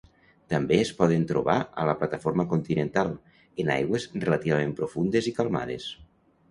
[0.53, 3.13] També es poden trobar a la plataforma continental,
[3.65, 5.91] en aigües relativament profundes i calmades.